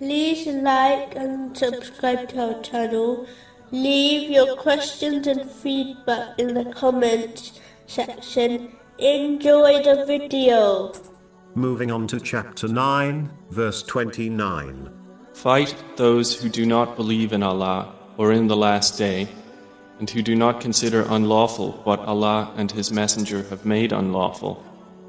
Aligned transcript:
like 0.00 1.14
and 1.16 1.56
subscribe 1.56 2.28
to 2.30 2.54
our 2.54 2.62
channel. 2.62 3.26
Leave 3.70 4.30
your 4.30 4.56
questions 4.56 5.26
and 5.26 5.50
feedback 5.50 6.38
in 6.38 6.54
the 6.54 6.64
comments 6.72 7.60
section. 7.86 8.72
Enjoy 8.98 9.82
the 9.82 10.04
video. 10.06 10.92
Moving 11.54 11.90
on 11.90 12.06
to 12.08 12.20
chapter 12.20 12.66
9, 12.66 13.30
verse 13.50 13.82
29. 13.84 14.90
Fight 15.32 15.74
those 15.96 16.40
who 16.40 16.48
do 16.48 16.66
not 16.66 16.96
believe 16.96 17.32
in 17.32 17.42
Allah 17.42 17.94
or 18.16 18.32
in 18.32 18.46
the 18.46 18.56
last 18.56 18.98
day, 18.98 19.28
and 19.98 20.08
who 20.08 20.22
do 20.22 20.34
not 20.34 20.60
consider 20.60 21.02
unlawful 21.08 21.72
what 21.84 22.00
Allah 22.00 22.52
and 22.56 22.70
His 22.70 22.92
Messenger 22.92 23.44
have 23.44 23.64
made 23.64 23.92
unlawful, 23.92 24.64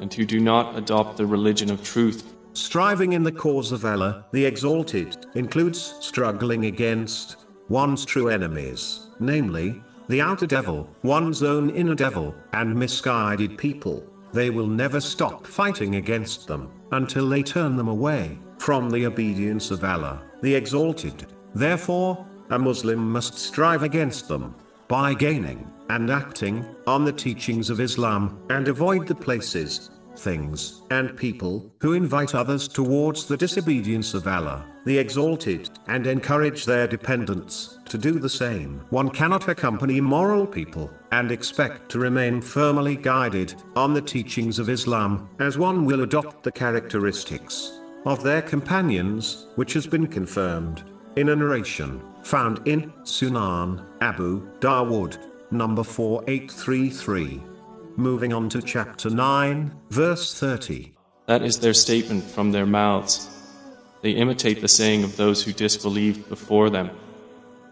and 0.00 0.12
who 0.12 0.24
do 0.24 0.40
not 0.40 0.76
adopt 0.76 1.16
the 1.16 1.26
religion 1.26 1.70
of 1.70 1.82
truth. 1.82 2.35
Striving 2.56 3.12
in 3.12 3.22
the 3.22 3.30
cause 3.30 3.70
of 3.70 3.84
Allah, 3.84 4.24
the 4.32 4.46
Exalted, 4.46 5.26
includes 5.34 5.94
struggling 6.00 6.64
against 6.64 7.44
one's 7.68 8.06
true 8.06 8.30
enemies, 8.30 9.10
namely, 9.20 9.82
the 10.08 10.22
outer 10.22 10.46
devil, 10.46 10.88
one's 11.02 11.42
own 11.42 11.68
inner 11.68 11.94
devil, 11.94 12.34
and 12.54 12.74
misguided 12.74 13.58
people. 13.58 14.02
They 14.32 14.48
will 14.48 14.68
never 14.68 15.02
stop 15.02 15.46
fighting 15.46 15.96
against 15.96 16.46
them 16.46 16.70
until 16.92 17.28
they 17.28 17.42
turn 17.42 17.76
them 17.76 17.88
away 17.88 18.38
from 18.56 18.88
the 18.88 19.04
obedience 19.04 19.70
of 19.70 19.84
Allah, 19.84 20.22
the 20.40 20.54
Exalted. 20.54 21.26
Therefore, 21.54 22.26
a 22.48 22.58
Muslim 22.58 23.12
must 23.12 23.34
strive 23.34 23.82
against 23.82 24.28
them 24.28 24.54
by 24.88 25.12
gaining 25.12 25.70
and 25.90 26.10
acting 26.10 26.64
on 26.86 27.04
the 27.04 27.12
teachings 27.12 27.68
of 27.68 27.80
Islam 27.80 28.40
and 28.48 28.66
avoid 28.68 29.06
the 29.06 29.14
places, 29.14 29.90
things, 30.18 30.82
and 30.90 31.16
people 31.16 31.70
who 31.80 31.92
invite 31.92 32.34
others 32.34 32.68
towards 32.68 33.26
the 33.26 33.36
disobedience 33.36 34.14
of 34.14 34.26
Allah, 34.26 34.64
the 34.84 34.98
Exalted, 34.98 35.70
and 35.88 36.06
encourage 36.06 36.64
their 36.64 36.86
dependents 36.86 37.78
to 37.86 37.98
do 37.98 38.18
the 38.18 38.28
same. 38.28 38.80
One 38.90 39.10
cannot 39.10 39.48
accompany 39.48 40.00
moral 40.00 40.46
people 40.46 40.90
and 41.12 41.30
expect 41.30 41.90
to 41.90 41.98
remain 41.98 42.40
firmly 42.40 42.96
guided 42.96 43.54
on 43.74 43.94
the 43.94 44.02
teachings 44.02 44.58
of 44.58 44.68
Islam 44.68 45.28
as 45.38 45.58
one 45.58 45.84
will 45.84 46.02
adopt 46.02 46.42
the 46.42 46.52
characteristics 46.52 47.80
of 48.04 48.22
their 48.22 48.42
companions, 48.42 49.46
which 49.56 49.72
has 49.72 49.86
been 49.86 50.06
confirmed 50.06 50.84
in 51.16 51.30
a 51.30 51.36
narration 51.36 52.00
found 52.22 52.66
in 52.66 52.92
Sunan 53.04 53.84
Abu 54.00 54.46
Dawood, 54.58 55.18
number 55.50 55.82
4833. 55.82 57.55
Moving 57.98 58.34
on 58.34 58.50
to 58.50 58.60
chapter 58.60 59.08
9, 59.08 59.72
verse 59.88 60.38
30. 60.38 60.92
That 61.24 61.40
is 61.42 61.58
their 61.58 61.72
statement 61.72 62.24
from 62.24 62.52
their 62.52 62.66
mouths. 62.66 63.30
They 64.02 64.10
imitate 64.10 64.60
the 64.60 64.68
saying 64.68 65.02
of 65.02 65.16
those 65.16 65.42
who 65.42 65.54
disbelieved 65.54 66.28
before 66.28 66.68
them. 66.68 66.90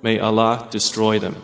May 0.00 0.18
Allah 0.18 0.68
destroy 0.70 1.18
them. 1.18 1.36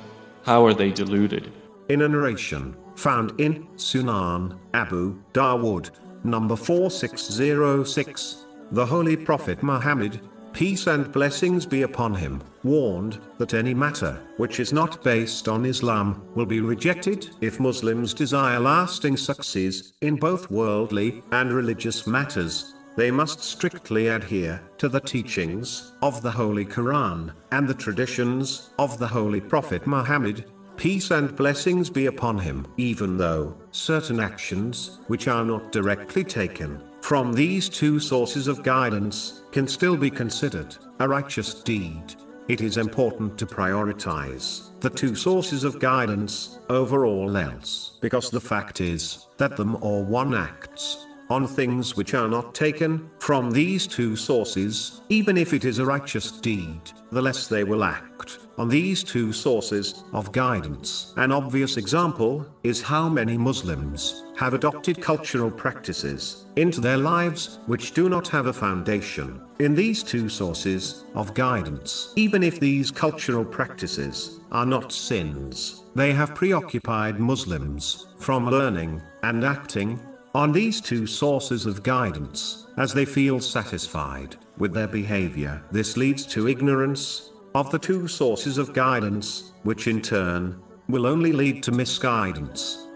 How 0.44 0.64
are 0.64 0.72
they 0.72 0.90
deluded? 0.90 1.52
In 1.90 2.00
a 2.00 2.08
narration 2.08 2.74
found 2.96 3.38
in 3.38 3.66
Sunan 3.76 4.58
Abu 4.72 5.20
Dawood, 5.34 5.90
number 6.24 6.56
4606, 6.56 8.46
the 8.70 8.86
Holy 8.86 9.18
Prophet 9.18 9.62
Muhammad, 9.62 10.18
peace 10.52 10.86
and 10.86 11.10
blessings 11.12 11.64
be 11.64 11.82
upon 11.82 12.14
him, 12.14 12.42
warned 12.62 13.18
that 13.38 13.54
any 13.54 13.74
matter 13.74 14.20
which 14.36 14.60
is 14.60 14.72
not 14.72 15.02
based 15.02 15.48
on 15.48 15.64
Islam 15.64 16.22
will 16.34 16.46
be 16.46 16.60
rejected 16.60 17.30
if 17.40 17.60
Muslims 17.60 18.12
desire 18.12 18.60
lasting 18.60 19.16
success 19.16 19.92
in 20.02 20.16
both 20.16 20.50
worldly 20.50 21.22
and 21.32 21.52
religious 21.52 22.06
matters. 22.06 22.74
They 22.96 23.10
must 23.10 23.40
strictly 23.40 24.08
adhere 24.08 24.62
to 24.76 24.88
the 24.88 25.00
teachings 25.00 25.92
of 26.02 26.20
the 26.20 26.30
Holy 26.30 26.66
Quran 26.66 27.32
and 27.50 27.66
the 27.66 27.74
traditions 27.74 28.70
of 28.78 28.98
the 28.98 29.08
Holy 29.08 29.40
Prophet 29.40 29.86
Muhammad, 29.86 30.44
peace 30.76 31.10
and 31.10 31.34
blessings 31.34 31.88
be 31.88 32.06
upon 32.06 32.36
him, 32.38 32.66
even 32.76 33.16
though 33.16 33.56
certain 33.70 34.20
actions, 34.20 34.98
which 35.06 35.26
are 35.26 35.44
not 35.44 35.72
directly 35.72 36.22
taken 36.22 36.82
from 37.12 37.34
these 37.34 37.68
two 37.68 38.00
sources 38.00 38.48
of 38.48 38.62
guidance, 38.62 39.42
can 39.52 39.68
still 39.68 39.98
be 39.98 40.08
considered 40.08 40.74
a 40.98 41.06
righteous 41.06 41.52
deed. 41.52 42.02
It 42.48 42.62
is 42.62 42.78
important 42.78 43.36
to 43.36 43.44
prioritize 43.44 44.70
the 44.80 44.88
two 44.88 45.14
sources 45.14 45.62
of 45.62 45.78
guidance 45.78 46.58
over 46.70 47.04
all 47.04 47.36
else, 47.36 47.98
because 48.00 48.30
the 48.30 48.40
fact 48.40 48.80
is 48.80 49.26
that 49.36 49.58
them 49.58 49.76
or 49.82 50.02
one 50.02 50.34
acts 50.34 51.06
on 51.28 51.46
things 51.46 51.98
which 51.98 52.14
are 52.14 52.28
not 52.28 52.54
taken 52.54 53.10
from 53.18 53.50
these 53.50 53.86
two 53.86 54.16
sources, 54.16 55.02
even 55.10 55.36
if 55.36 55.52
it 55.52 55.66
is 55.66 55.80
a 55.80 55.84
righteous 55.84 56.30
deed, 56.30 56.80
the 57.10 57.20
less 57.20 57.46
they 57.46 57.62
will 57.62 57.84
act 57.84 58.38
on 58.58 58.68
these 58.68 59.02
two 59.02 59.32
sources 59.32 60.04
of 60.12 60.32
guidance. 60.32 61.14
An 61.16 61.32
obvious 61.32 61.76
example 61.76 62.46
is 62.62 62.82
how 62.82 63.08
many 63.08 63.36
Muslims 63.36 64.24
have 64.36 64.54
adopted 64.54 65.00
cultural 65.00 65.50
practices 65.50 66.46
into 66.56 66.80
their 66.80 66.98
lives 66.98 67.58
which 67.66 67.92
do 67.92 68.08
not 68.08 68.28
have 68.28 68.46
a 68.46 68.52
foundation 68.52 69.40
in 69.58 69.74
these 69.74 70.02
two 70.02 70.28
sources 70.28 71.04
of 71.14 71.34
guidance. 71.34 72.12
Even 72.16 72.42
if 72.42 72.60
these 72.60 72.90
cultural 72.90 73.44
practices 73.44 74.40
are 74.50 74.66
not 74.66 74.92
sins, 74.92 75.84
they 75.94 76.12
have 76.12 76.34
preoccupied 76.34 77.18
Muslims 77.18 78.06
from 78.18 78.48
learning 78.48 79.00
and 79.22 79.44
acting 79.44 79.98
on 80.34 80.50
these 80.50 80.80
two 80.80 81.06
sources 81.06 81.66
of 81.66 81.82
guidance, 81.82 82.66
as 82.78 82.94
they 82.94 83.04
feel 83.04 83.38
satisfied 83.38 84.36
with 84.56 84.72
their 84.72 84.88
behavior. 84.88 85.62
This 85.70 85.96
leads 85.96 86.24
to 86.26 86.48
ignorance 86.48 87.31
of 87.54 87.70
the 87.70 87.78
two 87.78 88.08
sources 88.08 88.58
of 88.58 88.72
guidance, 88.72 89.52
which 89.62 89.86
in 89.86 90.00
turn 90.00 90.60
will 90.88 91.06
only 91.06 91.32
lead 91.32 91.62
to 91.62 91.72
misguidance. 91.72 92.88